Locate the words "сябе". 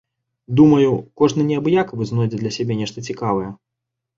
2.59-2.81